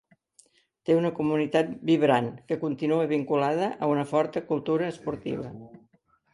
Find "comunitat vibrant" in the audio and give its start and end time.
1.19-2.31